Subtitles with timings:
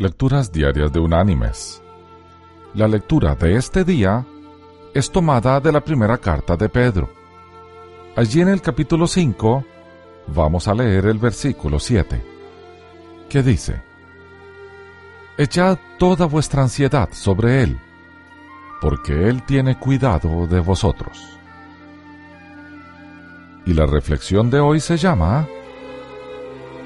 [0.00, 1.82] Lecturas Diarias de Unánimes.
[2.74, 4.24] La lectura de este día
[4.94, 7.10] es tomada de la primera carta de Pedro.
[8.14, 9.64] Allí en el capítulo 5
[10.28, 12.24] vamos a leer el versículo 7,
[13.28, 13.82] que dice,
[15.36, 17.76] Echad toda vuestra ansiedad sobre Él,
[18.80, 21.18] porque Él tiene cuidado de vosotros.
[23.66, 25.48] Y la reflexión de hoy se llama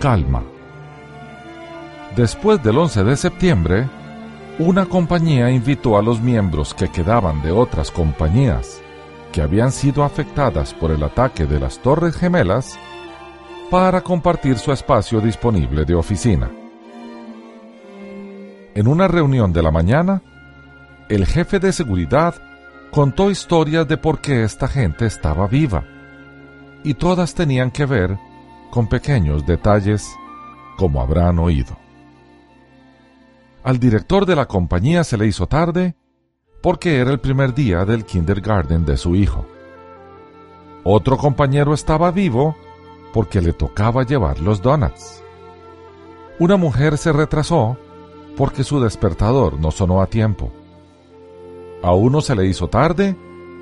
[0.00, 0.42] Calma.
[2.16, 3.88] Después del 11 de septiembre,
[4.58, 8.82] una compañía invitó a los miembros que quedaban de otras compañías
[9.32, 12.78] que habían sido afectadas por el ataque de las Torres Gemelas
[13.70, 16.50] para compartir su espacio disponible de oficina.
[18.74, 20.20] En una reunión de la mañana,
[21.08, 22.34] el jefe de seguridad
[22.90, 25.84] contó historias de por qué esta gente estaba viva,
[26.84, 28.18] y todas tenían que ver
[28.70, 30.06] con pequeños detalles
[30.76, 31.74] como habrán oído.
[33.64, 35.94] Al director de la compañía se le hizo tarde
[36.62, 39.46] porque era el primer día del kindergarten de su hijo.
[40.84, 42.56] Otro compañero estaba vivo
[43.12, 45.22] porque le tocaba llevar los donuts.
[46.40, 47.76] Una mujer se retrasó
[48.36, 50.52] porque su despertador no sonó a tiempo.
[51.82, 53.16] A uno se le hizo tarde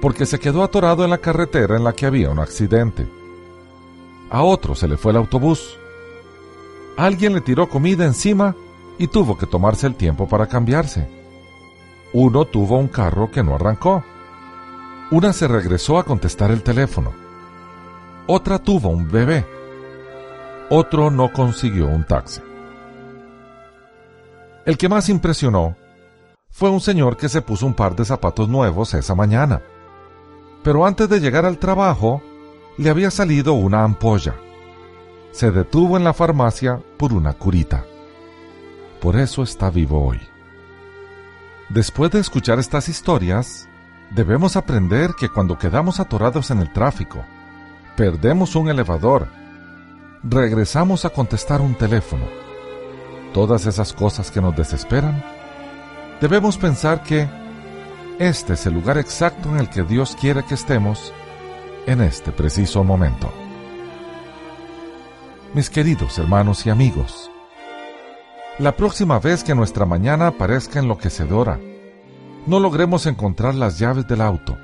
[0.00, 3.06] porque se quedó atorado en la carretera en la que había un accidente.
[4.30, 5.76] A otro se le fue el autobús.
[6.96, 8.54] Alguien le tiró comida encima
[8.98, 11.08] y tuvo que tomarse el tiempo para cambiarse.
[12.12, 14.04] Uno tuvo un carro que no arrancó.
[15.10, 17.12] Una se regresó a contestar el teléfono.
[18.26, 19.46] Otra tuvo un bebé.
[20.70, 22.40] Otro no consiguió un taxi.
[24.64, 25.76] El que más impresionó
[26.50, 29.62] fue un señor que se puso un par de zapatos nuevos esa mañana.
[30.62, 32.22] Pero antes de llegar al trabajo,
[32.76, 34.34] le había salido una ampolla.
[35.32, 37.84] Se detuvo en la farmacia por una curita.
[39.02, 40.20] Por eso está vivo hoy.
[41.68, 43.68] Después de escuchar estas historias,
[44.10, 47.24] debemos aprender que cuando quedamos atorados en el tráfico,
[47.96, 49.26] perdemos un elevador,
[50.22, 52.26] regresamos a contestar un teléfono,
[53.34, 55.20] todas esas cosas que nos desesperan,
[56.20, 57.28] debemos pensar que
[58.20, 61.12] este es el lugar exacto en el que Dios quiere que estemos
[61.86, 63.32] en este preciso momento.
[65.54, 67.31] Mis queridos hermanos y amigos,
[68.62, 71.58] la próxima vez que nuestra mañana parezca enloquecedora,
[72.46, 74.56] no logremos encontrar las llaves del auto,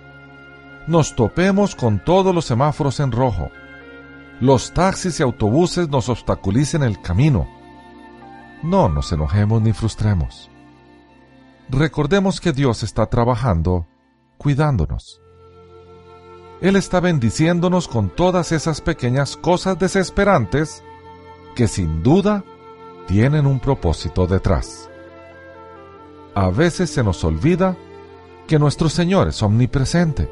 [0.86, 3.50] nos topemos con todos los semáforos en rojo,
[4.41, 7.48] los taxis y autobuses nos obstaculicen el camino,
[8.62, 10.48] no nos enojemos ni frustremos.
[11.69, 13.88] Recordemos que Dios está trabajando,
[14.38, 15.20] cuidándonos.
[16.60, 20.84] Él está bendiciéndonos con todas esas pequeñas cosas desesperantes
[21.56, 22.44] que sin duda
[23.09, 24.89] tienen un propósito detrás.
[26.35, 27.75] A veces se nos olvida
[28.47, 30.31] que nuestro Señor es omnipresente,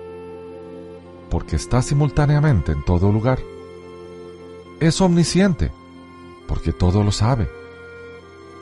[1.31, 3.39] porque está simultáneamente en todo lugar.
[4.79, 5.73] Es omnisciente,
[6.47, 7.49] porque todo lo sabe,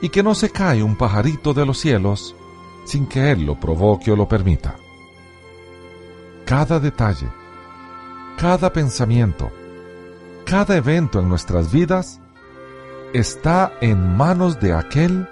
[0.01, 2.35] y que no se cae un pajarito de los cielos
[2.85, 4.77] sin que Él lo provoque o lo permita.
[6.45, 7.27] Cada detalle,
[8.37, 9.51] cada pensamiento,
[10.45, 12.21] cada evento en nuestras vidas
[13.17, 15.27] está en manos de aquel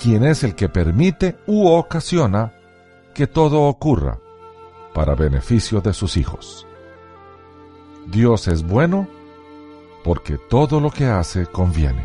[0.00, 2.52] quien es el que permite u ocasiona
[3.14, 4.18] que todo ocurra
[4.92, 6.66] para beneficio de sus hijos.
[8.06, 9.08] Dios es bueno
[10.04, 12.04] porque todo lo que hace conviene,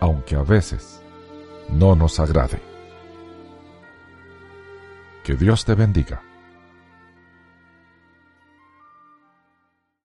[0.00, 1.02] aunque a veces
[1.68, 2.60] no nos agrade.
[5.24, 6.22] Que Dios te bendiga.